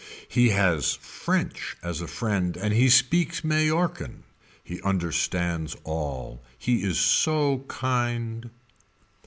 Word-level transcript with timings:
He 0.27 0.49
has 0.49 0.95
french 0.95 1.77
as 1.83 2.01
a 2.01 2.07
friend 2.07 2.57
and 2.57 2.73
he 2.73 2.89
speaks 2.89 3.43
Mallorcan. 3.43 4.23
He 4.63 4.81
understands 4.81 5.75
all. 5.83 6.41
He 6.57 6.81
is 6.81 6.97
so 6.97 7.65
kind. 7.67 8.49